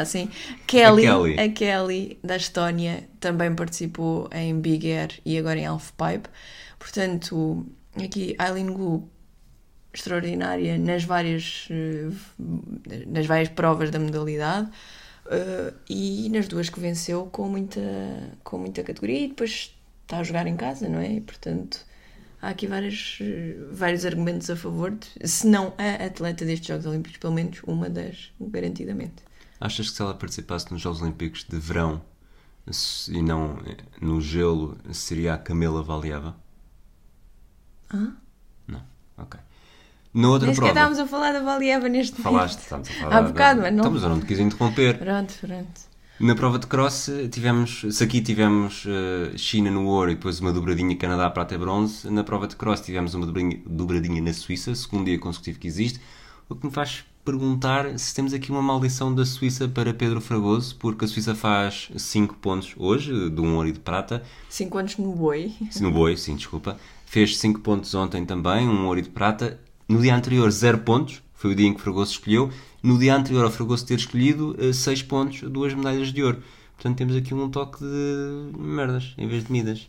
[0.00, 0.30] assim.
[0.66, 1.40] Kelly, a Kelly.
[1.40, 6.28] a Kelly da Estónia também participou em Big Air e agora em Half Pipe.
[6.78, 9.08] Portanto, aqui Aileen Gu
[9.94, 12.10] extraordinária nas várias eh,
[13.06, 14.68] nas várias provas da modalidade
[15.26, 17.80] uh, e nas duas que venceu com muita
[18.42, 21.84] com muita categoria e depois está a jogar em casa não é e, portanto
[22.44, 23.18] há aqui vários,
[23.72, 27.88] vários argumentos a favor, de, se não a atleta destes Jogos Olímpicos, pelo menos uma
[27.88, 29.22] das, garantidamente.
[29.58, 32.02] Achas que se ela participasse nos Jogos Olímpicos de verão
[33.08, 33.58] e não
[34.00, 36.36] no gelo, seria a Camila Valieva?
[37.88, 38.12] Ah?
[38.68, 38.82] Não,
[39.16, 39.40] ok.
[40.14, 40.70] Na outra Nem prova.
[40.70, 43.16] estávamos a falar da Valieva neste Falaste, estávamos a falar.
[43.16, 43.78] Há bocado, mas não.
[43.78, 44.96] Estamos, eu não te quis interromper.
[44.98, 45.94] Pronto, pronto.
[46.20, 50.52] Na prova de cross tivemos, se aqui tivemos uh, China no ouro e depois uma
[50.52, 54.72] dobradinha Canadá, prata e bronze, na prova de cross tivemos uma dobradinha, dobradinha na Suíça,
[54.76, 56.00] segundo dia consecutivo que existe,
[56.48, 60.76] o que me faz perguntar se temos aqui uma maldição da Suíça para Pedro Fragoso,
[60.76, 64.22] porque a Suíça faz 5 pontos hoje, de um ouro e de prata.
[64.48, 65.52] 5 pontos no boi.
[65.80, 66.76] No boi, sim, desculpa.
[67.06, 69.58] Fez 5 pontos ontem também, um ouro e de prata.
[69.88, 72.50] No dia anterior, 0 pontos, foi o dia em que Fragoso escolheu
[72.82, 76.42] no dia anterior ao Fragoso ter escolhido 6 uh, pontos, duas medalhas de ouro.
[76.74, 79.88] Portanto, temos aqui um toque de merdas em vez de midas.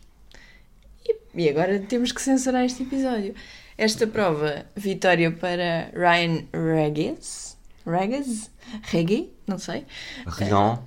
[1.34, 3.34] E agora temos que censurar este episódio.
[3.76, 7.58] Esta prova, vitória para Ryan Regis.
[7.86, 8.50] Regis?
[8.82, 9.30] Regi?
[9.46, 9.84] Não sei.
[10.26, 10.78] Rion.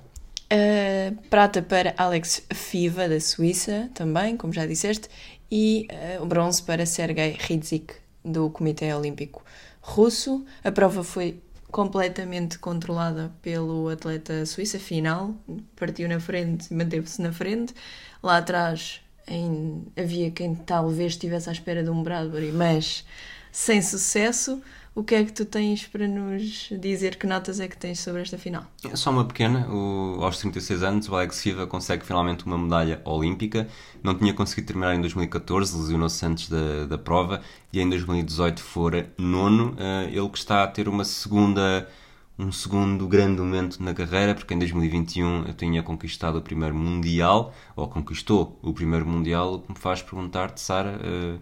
[0.52, 5.08] Uh, prata para Alex Fiva, da Suíça, também, como já disseste.
[5.48, 5.86] E
[6.20, 9.42] uh, bronze para Sergei Ridzik, do Comitê Olímpico
[9.80, 10.44] Russo.
[10.62, 15.34] A prova foi completamente controlada pelo atleta suíça final,
[15.76, 17.74] partiu na frente, manteve-se na frente.
[18.22, 23.04] Lá atrás em, havia quem talvez estivesse à espera de um Bradbury, mas
[23.52, 24.60] sem sucesso.
[24.92, 27.16] O que é que tu tens para nos dizer?
[27.16, 28.64] Que notas é que tens sobre esta final?
[28.84, 29.68] É só uma pequena.
[29.68, 33.68] O, aos 36 anos, o Alex Fiva consegue finalmente uma medalha olímpica.
[34.02, 37.40] Não tinha conseguido terminar em 2014, lesionou-se antes da, da prova
[37.72, 39.74] e em 2018 fora nono.
[39.74, 41.88] Uh, ele que está a ter uma segunda
[42.36, 47.52] um segundo grande momento na carreira, porque em 2021 eu tinha conquistado o primeiro Mundial,
[47.76, 51.38] ou conquistou o primeiro Mundial, o que me faz perguntar-te, Sara, uh,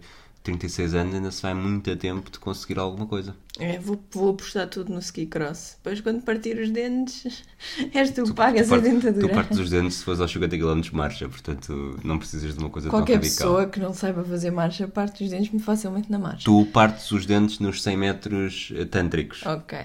[0.49, 3.35] 36 anos ainda se vai muito a tempo de conseguir alguma coisa.
[3.59, 5.75] É, vou, vou apostar tudo no ski cross.
[5.77, 7.43] Depois, quando partir os dentes,
[7.93, 9.27] és tu que pagas tu, a dentadura.
[9.27, 12.59] Tu partes os dentes se fores aos 50 km de marcha, portanto não precisas de
[12.59, 13.47] uma coisa Qualquer tão radical.
[13.47, 16.45] Qualquer pessoa que não saiba fazer marcha parte os dentes muito facilmente na marcha.
[16.45, 19.45] Tu partes os dentes nos 100 metros eh, tântricos.
[19.45, 19.77] Ok,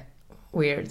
[0.55, 0.91] weird.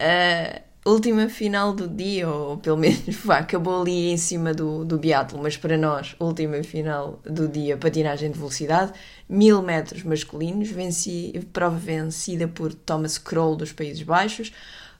[0.00, 4.98] Uh, última final do dia, ou pelo menos vá, acabou ali em cima do, do
[4.98, 8.92] biatlo, mas para nós, última final do dia, patinagem de velocidade,
[9.28, 14.52] mil metros masculinos, venci, prova vencida por Thomas Kroll dos Países Baixos,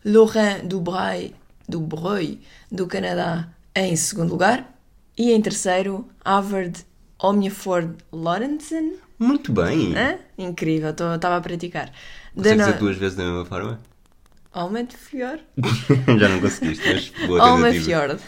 [0.05, 1.33] Laurent Dubreuil,
[1.69, 2.39] Dubreuil
[2.71, 4.77] do Canadá em segundo lugar,
[5.17, 6.85] e em terceiro, Havard
[7.23, 8.97] Omniaford Lorenzen.
[9.19, 9.95] Muito bem!
[9.95, 10.19] Hã?
[10.39, 11.93] Incrível, estava a praticar.
[12.35, 13.81] Consegues dizer duas vezes da mesma forma?
[14.53, 15.43] Almedfjord.
[16.19, 18.21] Já não conseguiste, mas boa Almedfjord.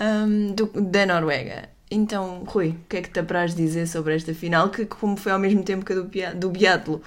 [0.00, 1.68] Um, do, da Noruega.
[1.90, 4.70] Então, Rui, o que é que te apraz dizer sobre esta final?
[4.70, 7.02] Que, como foi ao mesmo tempo que a do, do biatlo,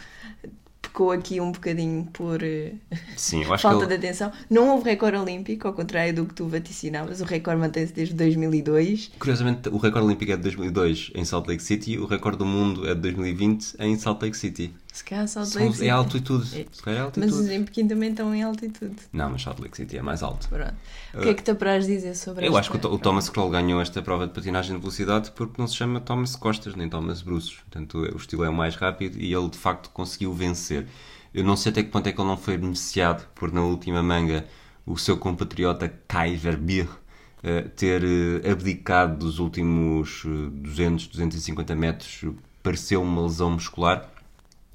[0.81, 3.87] pecou aqui um bocadinho por uh, Sim, falta ele...
[3.87, 4.31] de atenção.
[4.49, 7.21] Não houve recorde olímpico, ao contrário do que tu vaticinavas.
[7.21, 9.11] O recorde mantém-se desde 2002.
[9.17, 12.87] Curiosamente, o recorde olímpico é de 2002 em Salt Lake City, o recorde do mundo
[12.87, 14.73] é de 2020 em Salt Lake City.
[14.93, 15.87] Se calhar Salt Lake City.
[15.87, 16.61] É altitude.
[16.61, 16.65] É.
[16.71, 17.33] Se calhar é altitude.
[17.33, 18.95] Mas em Pequim também estão em altitude.
[19.11, 20.47] Não, mas Salt Lake City é mais alto.
[20.47, 20.75] Pronto.
[21.15, 23.49] O que é que te apraz dizer sobre Eu acho que o, o Thomas Kroll
[23.49, 27.23] ganhou esta prova de patinagem de velocidade porque não se chama Thomas Costas nem Thomas
[27.23, 27.55] Bruços.
[27.55, 30.85] Portanto, o estilo é o mais rápido e ele de facto conseguiu vencer.
[31.33, 34.03] Eu não sei até que ponto é que ele não foi beneficiado por na última
[34.03, 34.45] manga
[34.85, 42.25] o seu compatriota Kai Verbeer uh, ter uh, abdicado dos últimos uh, 200, 250 metros.
[42.61, 44.12] Pareceu uma lesão muscular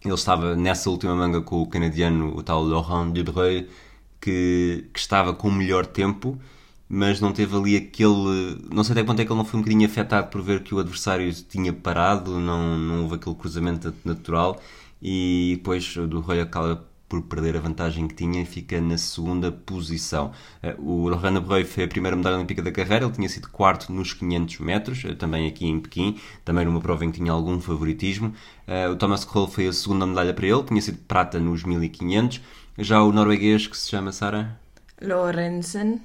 [0.05, 3.69] ele estava nessa última manga com o canadiano, o tal Laurent Dubreuil,
[4.21, 6.39] que, que estava com o melhor tempo,
[6.89, 8.59] mas não teve ali aquele.
[8.73, 10.75] Não sei até quanto é que ele não foi um bocadinho afetado por ver que
[10.75, 14.61] o adversário tinha parado, não, não houve aquele cruzamento natural
[15.03, 19.51] e depois o Dubreuil acaba por perder a vantagem que tinha e fica na segunda
[19.51, 20.33] posição.
[20.63, 23.93] Eh, o Laurent Breuil foi a primeira medalha olímpica da carreira, ele tinha sido quarto
[23.93, 27.61] nos 500 metros, eh, também aqui em Pequim, também numa prova em que tinha algum
[27.61, 28.35] favoritismo.
[28.67, 32.41] Eh, o Thomas Kroll foi a segunda medalha para ele, tinha sido prata nos 1500.
[32.79, 34.61] Já o norueguês, que se chama Sara?
[35.01, 36.01] Lorenzen.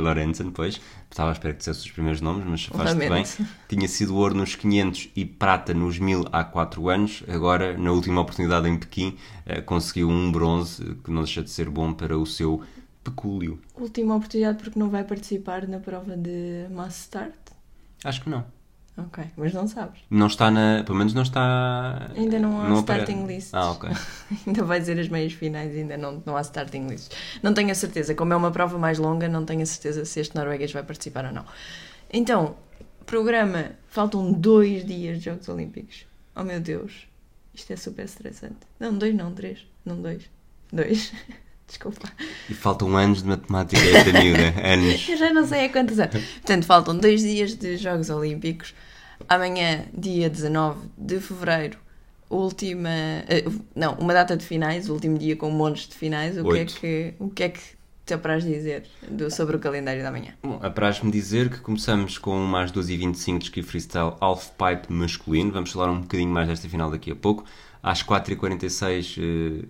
[0.00, 0.80] Lorenzen, pois.
[1.10, 3.24] Estava à espera que dissesse os primeiros nomes, mas faz-te bem.
[3.68, 7.22] Tinha sido ouro nos 500 e prata nos 1000 há 4 anos.
[7.28, 11.68] Agora, na última oportunidade em Pequim, eh, conseguiu um bronze, que não deixa de ser
[11.70, 12.62] bom para o seu
[13.02, 13.60] pecúlio.
[13.74, 17.34] Última oportunidade porque não vai participar na prova de Mass Start.
[18.02, 18.44] Acho que não.
[18.96, 20.00] Ok, mas não sabes.
[20.08, 20.84] Não está na.
[20.84, 22.10] Pelo menos não está.
[22.16, 23.52] Ainda não há apare- starting lists.
[23.52, 23.90] Ah, ok.
[24.46, 27.10] Ainda vai dizer as meias finais, ainda não, não há starting lists.
[27.42, 30.20] Não tenho a certeza, como é uma prova mais longa, não tenho a certeza se
[30.20, 31.44] este norueguês vai participar ou não.
[32.12, 32.54] Então,
[33.04, 36.06] programa, faltam dois dias de Jogos Olímpicos.
[36.36, 37.08] Oh meu Deus,
[37.52, 38.58] isto é super estressante.
[38.78, 39.66] Não, dois não, três.
[39.84, 40.30] Não, dois.
[40.72, 41.12] Dois.
[41.66, 42.08] Desculpa.
[42.48, 44.54] E faltam anos de matemática a esta miúda.
[44.62, 45.08] Anos.
[45.08, 46.14] Eu já não sei há quantos anos.
[46.14, 48.74] Portanto, faltam dois dias de Jogos Olímpicos.
[49.28, 51.78] Amanhã, dia 19 de fevereiro,
[52.28, 52.88] última.
[52.90, 56.36] eh, não, uma data de finais, o último dia com montes de finais.
[56.36, 56.74] O que é Oito.
[56.74, 57.60] que, o que, é que
[58.04, 60.34] te apraz dizer do, sobre o calendário da manhã?
[60.42, 65.50] Bom, apraz-me dizer que começamos com uma às 12h25 de ski freestyle halfpipe masculino.
[65.50, 67.44] Vamos falar um bocadinho mais desta final daqui a pouco.
[67.82, 69.64] Às 4h46, eh,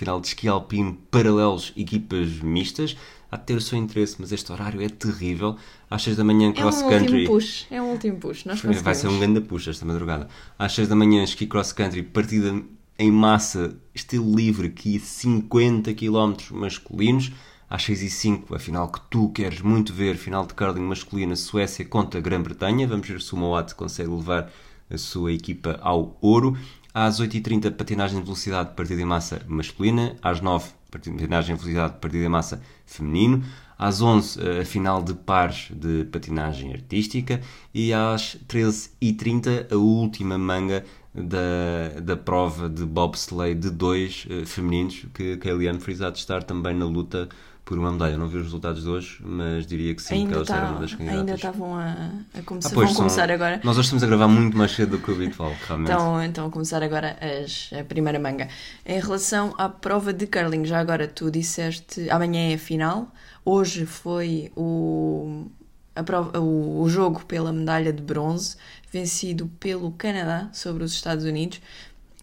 [0.00, 2.96] final de esqui alpino paralelos, equipas mistas.
[3.30, 5.56] Há de ter o seu interesse, mas este horário é terrível.
[5.90, 7.02] Às 6 da manhã, É um cross country.
[7.20, 7.66] último push.
[7.70, 8.44] É um último push.
[8.46, 8.60] Nós.
[8.60, 10.26] Vai ser um grande puxa esta madrugada.
[10.58, 12.60] Às 6 da manhã, ski cross country, partida
[12.98, 17.30] em massa, estilo livre, aqui 50 km masculinos.
[17.68, 21.36] Às 6 e 5, a final que tu queres muito ver, final de curling masculina,
[21.36, 22.88] Suécia contra a Grã-Bretanha.
[22.88, 24.50] Vamos ver se o Moat consegue levar
[24.90, 26.56] a sua equipa ao ouro.
[26.92, 30.16] Às 8h30, patinagem de velocidade, partida em massa masculina.
[30.20, 33.44] Às 9, patinagem de velocidade, partida em massa feminino.
[33.78, 37.40] Às 11, a final de pares de patinagem artística.
[37.72, 45.06] E às 13h30, a última manga da, da prova de bobsleigh de dois eh, femininos,
[45.14, 47.28] que que a Eliane de estar também na luta
[47.70, 48.18] por uma medalha.
[48.18, 50.70] Não vi os resultados de hoje, mas diria que sim, que Ainda, elas eram tá,
[50.72, 51.20] uma das candidatas.
[51.20, 52.68] ainda estavam a, a começar.
[52.68, 53.60] Ah, pois, vão são- começar agora.
[53.62, 55.92] Nós hoje estamos a gravar muito mais cedo do que o habitual, realmente.
[55.92, 58.48] Então, então a começar agora as, a primeira manga.
[58.84, 63.14] Em relação à prova de curling, já agora tu disseste amanhã é a final.
[63.44, 65.46] Hoje foi o,
[65.94, 68.56] a prova, o, o jogo pela medalha de bronze,
[68.92, 71.60] vencido pelo Canadá sobre os Estados Unidos.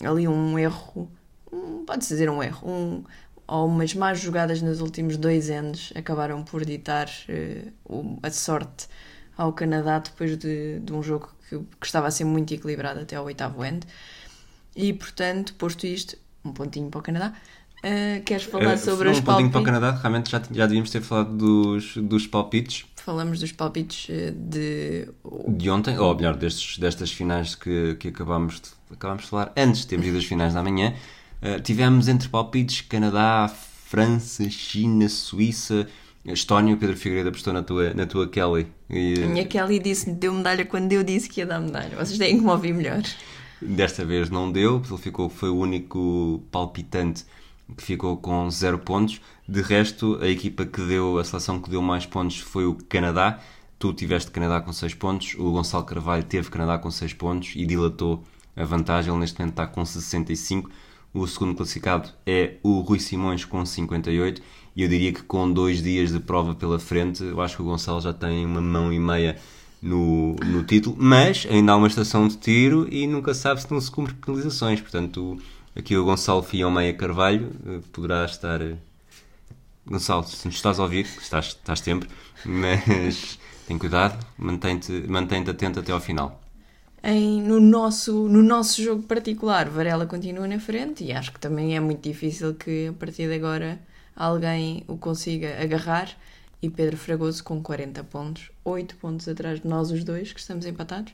[0.03, 1.09] Ali um erro,
[1.53, 3.03] um- pode-se dizer um erro, um,
[3.47, 8.87] ou umas más jogadas nos últimos dois anos acabaram por ditar eh, o- a sorte
[9.37, 13.15] ao Canadá depois de, de um jogo que, que estava a ser muito equilibrado até
[13.15, 13.85] ao oitavo end.
[14.75, 17.33] E, portanto, posto isto, um pontinho para o Canadá,
[17.83, 19.63] eh, queres falar Eh, sobre um os pontinho para o palpites?
[19.63, 25.07] Canadá, realmente já, já devíamos ter falado dos, dos palpites Falamos dos palpites eh, de...
[25.47, 29.81] de ontem, ou melhor, destes, destas finais que, que acabámos, de, acabámos de falar antes
[29.81, 30.93] de termos ido às finais da manhã.
[31.41, 33.47] Eh, tivemos entre palpites Canadá,
[33.85, 35.87] França, China, Suíça,
[36.25, 36.73] Estónia.
[36.73, 38.67] O Pedro Figueiredo apostou na tua, na tua Kelly.
[38.89, 41.95] E, A minha Kelly disse deu medalha quando eu disse que ia dar medalha.
[41.95, 43.01] Vocês têm que me ouvir melhor.
[43.61, 47.25] Desta vez não deu, ele ficou, foi o único palpitante
[47.75, 49.19] que ficou com zero pontos.
[49.47, 53.39] De resto, a equipa que deu, a seleção que deu mais pontos foi o Canadá.
[53.79, 57.63] Tu tiveste Canadá com 6 pontos, o Gonçalo Carvalho teve Canadá com 6 pontos e
[57.63, 58.23] dilatou
[58.55, 59.11] a vantagem.
[59.11, 60.69] Ele neste momento está com 65.
[61.13, 64.41] O segundo classificado é o Rui Simões com 58.
[64.75, 67.65] E eu diria que com dois dias de prova pela frente, eu acho que o
[67.65, 69.37] Gonçalo já tem uma mão e meia
[69.81, 73.81] no, no título, mas ainda há uma estação de tiro e nunca sabe se não
[73.81, 74.79] se cumpre penalizações.
[74.81, 75.39] Portanto,
[75.75, 78.61] aqui o Gonçalo Fião Meia Carvalho eh, poderá estar.
[78.61, 78.75] eh,
[79.85, 82.09] Gonçalo, se nos estás a ouvir, estás, estás sempre,
[82.45, 86.39] mas tem cuidado, mantém-te mantém atento até ao final.
[87.09, 91.73] Em, no, nosso, no nosso jogo particular, Varela continua na frente e acho que também
[91.73, 93.79] é muito difícil que a partir de agora
[94.13, 96.09] alguém o consiga agarrar.
[96.61, 100.65] E Pedro Fragoso com 40 pontos, 8 pontos atrás de nós os dois, que estamos
[100.65, 101.13] empatados.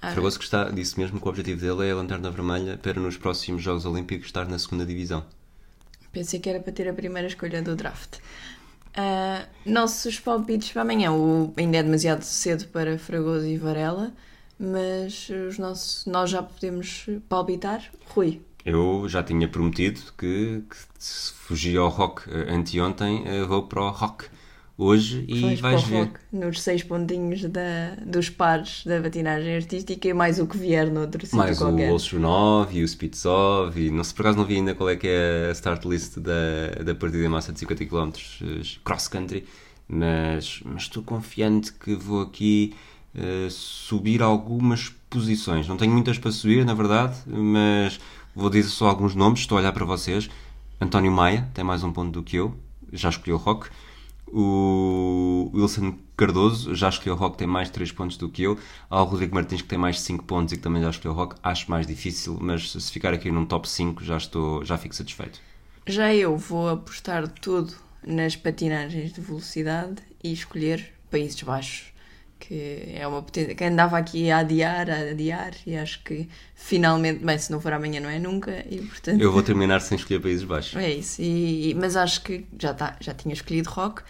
[0.00, 3.00] Ah, Fragoso que está, disse mesmo que o objetivo dele é a lanterna vermelha para
[3.00, 5.24] nos próximos Jogos Olímpicos estar na segunda divisão.
[6.12, 8.18] Pensei que era para ter a primeira escolha do draft.
[8.94, 11.10] Ah, nossos palpites para amanhã.
[11.10, 14.12] O, ainda é demasiado cedo para Fragoso e Varela,
[14.58, 17.82] mas os nossos, nós já podemos palpitar.
[18.06, 23.62] Rui, Eu já tinha prometido que, que se fugir ao rock eh, anteontem, eh, vou
[23.64, 24.26] para o rock
[24.76, 26.04] hoje e Vais ver.
[26.04, 30.88] rock nos seis pontinhos da, dos pares da patinagem artística e mais o que vier
[30.90, 31.66] noutro sítio Mais o.
[31.66, 35.08] Olshunov e o Spitsov e não sei por acaso não vi ainda qual é que
[35.08, 38.10] é a start list da, da partida em massa de 50 km
[38.84, 39.44] cross country,
[39.88, 42.72] mas, mas estou confiante que vou aqui
[43.14, 45.66] eh, subir algumas posições.
[45.66, 47.98] Não tenho muitas para subir, na verdade, mas
[48.34, 49.40] vou dizer só alguns nomes.
[49.40, 50.28] Estou a olhar para vocês.
[50.80, 52.54] António Maia tem mais um ponto do que eu,
[52.92, 53.68] já escolheu o rock.
[54.32, 58.58] O Wilson Cardoso já escolheu o Rock, tem mais 3 pontos do que eu.
[58.90, 61.16] Há o Rodrigo Martins que tem mais 5 pontos e que também já escolheu o
[61.16, 61.36] Rock.
[61.42, 65.40] Acho mais difícil, mas se ficar aqui num top 5 já, estou, já fico satisfeito.
[65.86, 67.74] Já eu vou apostar tudo
[68.06, 71.92] nas patinagens de velocidade e escolher Países Baixos,
[72.38, 77.24] que é uma potência que andava aqui a adiar, a adiar, e acho que finalmente,
[77.24, 79.20] bem, se não for amanhã não é nunca, e portanto...
[79.20, 80.76] Eu vou terminar sem escolher Países Baixos.
[80.76, 84.02] É isso, e, mas acho que já, tá, já tinha escolhido rock,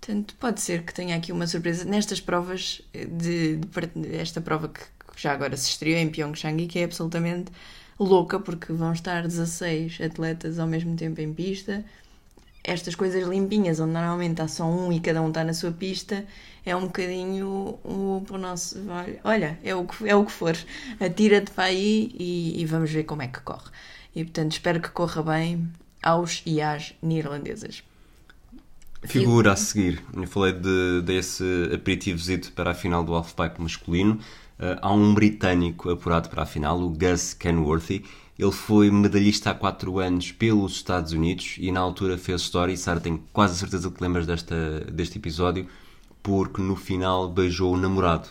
[0.00, 4.82] portanto pode ser que tenha aqui uma surpresa nestas provas, de, de esta prova que
[5.16, 7.52] já agora se estreou em Pyeongchang e que é absolutamente
[7.98, 11.84] louca, porque vão estar 16 atletas ao mesmo tempo em pista,
[12.64, 16.24] estas coisas limpinhas, onde normalmente há só um e cada um está na sua pista,
[16.64, 18.78] é um bocadinho o, o nosso.
[19.22, 20.56] Olha, é o que, é o que for,
[20.98, 23.70] atira-te para aí e, e, vamos ver como é que corre.
[24.16, 25.68] E portanto, espero que corra bem
[26.02, 27.82] aos e às neerlandesas.
[29.02, 34.18] Figura a seguir, eu falei de, desse aperitivozito para a final do Halfpipe masculino.
[34.58, 38.04] Uh, há um britânico apurado para a final, o Gus Kenworthy
[38.38, 42.76] ele foi medalhista há 4 anos pelos Estados Unidos e na altura fez história, e
[42.76, 45.66] Sara tem quase a certeza que lembras desta, deste episódio,
[46.22, 48.28] porque no final beijou o namorado.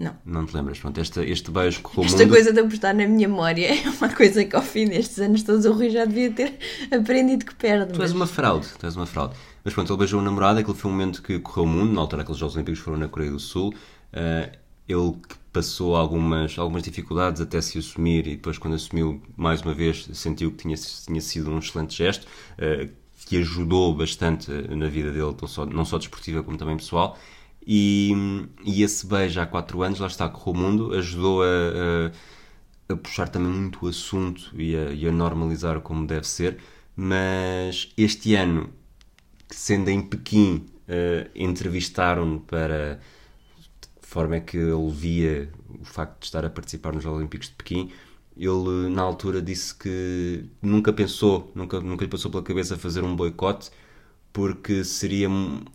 [0.00, 0.16] Não.
[0.24, 0.78] Não te lembras?
[0.78, 2.30] Pronto, este, este beijo correu Esta mundo...
[2.30, 5.66] coisa de apostar na minha memória é uma coisa que ao fim destes anos todos
[5.66, 6.58] o Rui já devia ter
[6.90, 7.92] aprendido que perde.
[7.92, 8.10] Tu mas...
[8.10, 9.34] és uma fraude, tu és uma fraude.
[9.62, 12.00] Mas pronto, ele beijou o namorado, aquele foi um momento que correu o mundo, na
[12.00, 13.74] altura aqueles Jogos Olímpicos foram na Coreia do Sul.
[14.14, 14.50] Uh,
[14.88, 15.12] ele
[15.52, 20.52] passou algumas, algumas dificuldades até se assumir e depois quando assumiu mais uma vez sentiu
[20.52, 22.90] que tinha, tinha sido um excelente gesto uh,
[23.26, 27.18] que ajudou bastante na vida dele, não só, não só desportiva como também pessoal.
[27.66, 28.12] E,
[28.64, 31.46] e esse beijo há 4 anos, lá está, correu o mundo, ajudou a,
[32.88, 36.58] a, a puxar também muito o assunto e a, e a normalizar como deve ser,
[36.96, 38.70] mas este ano,
[39.48, 43.00] sendo em Pequim, uh, entrevistaram-no para
[44.10, 45.48] forma é que ele via
[45.80, 47.90] o facto de estar a participar nos Olímpicos de Pequim,
[48.36, 53.14] ele na altura disse que nunca pensou, nunca, nunca lhe passou pela cabeça fazer um
[53.14, 53.70] boicote
[54.32, 55.28] porque seria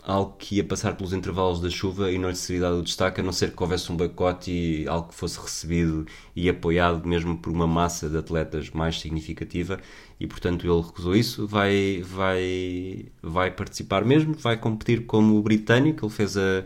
[0.04, 3.20] algo que ia passar pelos intervalos da chuva e não lhe seria dado o destaque,
[3.20, 7.38] a não ser que houvesse um boicote e algo que fosse recebido e apoiado mesmo
[7.38, 9.80] por uma massa de atletas mais significativa.
[10.20, 16.14] E portanto ele recusou isso, vai, vai, vai participar mesmo, vai competir como britânico, ele
[16.14, 16.66] fez a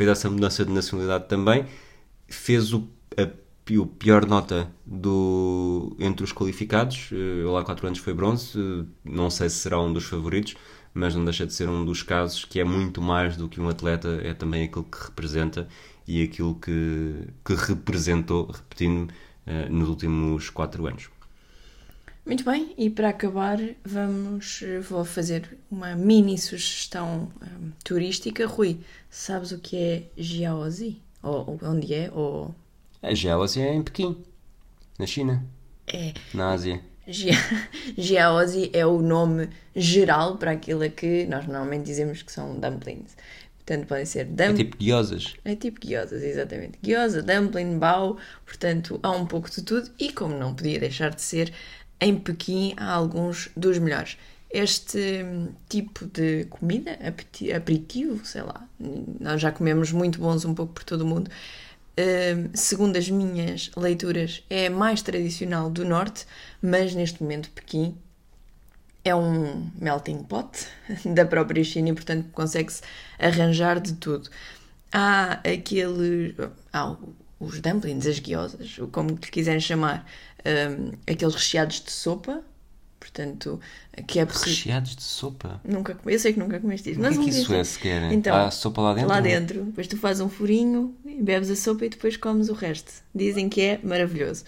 [0.00, 1.66] fez essa mudança de nacionalidade também,
[2.26, 3.28] fez o, a,
[3.76, 9.28] o pior nota do, entre os qualificados, ele há 4 anos foi bronze, eh, não
[9.28, 10.54] sei se será um dos favoritos,
[10.94, 13.68] mas não deixa de ser um dos casos que é muito mais do que um
[13.68, 15.68] atleta, é também aquilo que representa
[16.08, 19.12] e aquilo que, que representou, repetindo,
[19.46, 21.10] eh, nos últimos 4 anos.
[22.24, 28.46] Muito bem, e para acabar, vamos vou fazer uma mini sugestão um, turística.
[28.46, 31.00] Rui, sabes o que é Jiaozi?
[31.22, 32.10] Ou, onde é?
[32.12, 32.54] Ou...
[33.02, 34.16] A Jiaozi é em Pequim,
[34.98, 35.44] na China.
[35.86, 36.12] É.
[36.34, 36.80] Na Ásia.
[37.96, 43.16] Jiaozi é o nome geral para aquilo que nós normalmente dizemos que são dumplings.
[43.70, 44.60] Portanto, podem ser dumplings.
[44.60, 45.34] É tipo guiosas.
[45.44, 46.78] É tipo guiosas, exatamente.
[46.82, 48.16] Guiosa, dumpling, bao.
[48.44, 49.88] Portanto, há um pouco de tudo.
[49.98, 51.52] E como não podia deixar de ser,
[52.00, 54.16] em Pequim há alguns dos melhores.
[54.50, 55.24] Este
[55.68, 56.98] tipo de comida,
[57.54, 58.66] aperitivo, sei lá,
[59.20, 61.30] nós já comemos muito bons um pouco por todo o mundo.
[61.92, 66.26] Uh, segundo as minhas leituras, é mais tradicional do norte,
[66.62, 67.96] mas neste momento Pequim
[69.04, 70.66] é um melting pot
[71.04, 72.82] da própria China e, portanto, consegue-se
[73.18, 74.30] arranjar de tudo.
[74.92, 76.34] Há aquele.
[76.72, 76.96] Há
[77.40, 80.06] os dumplings, as guiosas, como lhe quiserem chamar,
[80.44, 82.44] um, aqueles recheados de sopa,
[83.00, 83.58] portanto,
[84.06, 84.52] que é possível.
[84.52, 85.58] Recheados de sopa?
[85.64, 87.00] Nunca Eu sei que nunca comeste isso.
[87.00, 88.12] Mas o que, é que isso é sequer?
[88.12, 89.08] Então, Há sopa lá dentro?
[89.08, 89.64] Lá dentro.
[89.64, 92.92] Depois tu fazes um furinho, bebes a sopa e depois comes o resto.
[93.14, 94.44] Dizem que é maravilhoso.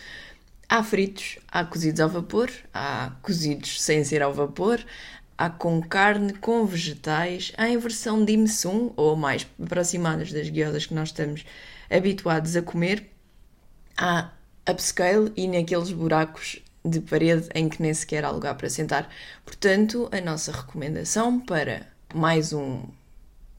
[0.68, 4.84] Há fritos, há cozidos ao vapor, há cozidos sem ser ao vapor,
[5.36, 10.86] há com carne, com vegetais, há em versão dim sum, ou mais aproximadas das guiosas
[10.86, 11.44] que nós estamos
[11.92, 13.10] habituados a comer.
[13.96, 14.30] Há
[14.68, 19.08] upscale e naqueles buracos de parede em que nem sequer há lugar para sentar.
[19.44, 22.82] Portanto, a nossa recomendação para mais um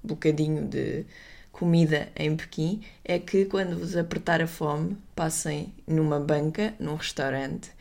[0.04, 1.06] bocadinho de
[1.52, 7.72] comida em Pequim é que quando vos apertar a fome, passem numa banca, num restaurante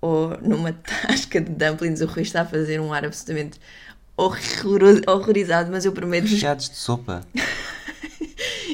[0.00, 0.72] ou numa
[1.06, 2.00] tasca de dumplings.
[2.00, 3.60] O Rui está a fazer um ar absolutamente
[5.06, 6.26] horrorizado, mas eu prometo.
[6.26, 7.22] Recheados de sopa.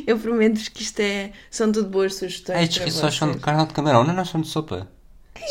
[0.07, 1.32] Eu prometo-vos que isto é.
[1.51, 2.61] São tudo boas sugestões.
[2.62, 4.88] Estes rissóis são de carne de camarão, não, não são de sopa.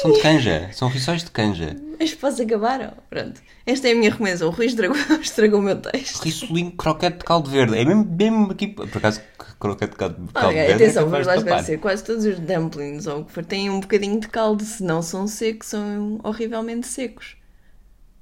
[0.01, 0.69] São de canja.
[0.73, 1.75] São rissóis de canja.
[1.99, 2.93] As pós acabaram.
[3.09, 3.41] Pronto.
[3.65, 4.49] Esta é a minha recomendação.
[4.49, 6.23] O Rui estragou, estragou o meu texto.
[6.23, 7.75] Rissolinho croquete de caldo verde.
[7.77, 8.67] É mesmo, mesmo aqui.
[8.67, 9.21] Por acaso,
[9.59, 10.83] croquete de caldo, caldo Ok, verde.
[10.83, 11.79] atenção, é vamos lá esclarecer.
[11.79, 14.63] Quase todos os dumplings ou o que for têm um bocadinho de caldo.
[14.63, 17.35] Se não são secos, são horrivelmente secos.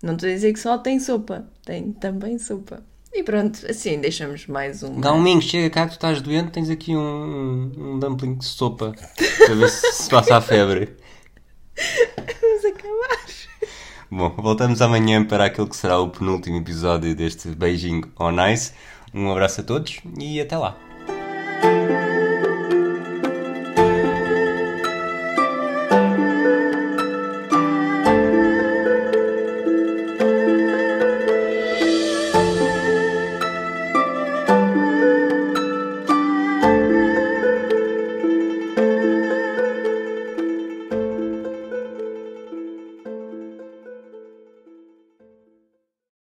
[0.01, 1.47] Não estou a dizer que só tem sopa.
[1.65, 2.83] Tem também sopa.
[3.17, 4.99] E pronto, assim deixamos mais um.
[4.99, 8.93] Galminho, chega cá que tu estás doente, tens aqui um, um, um dumpling de sopa
[9.37, 10.97] para ver se se passa a febre.
[12.41, 13.25] Vamos acabar.
[14.11, 18.73] Bom, voltamos amanhã para aquele que será o penúltimo episódio deste Beijing on Ice.
[19.13, 20.77] Um abraço a todos e até lá.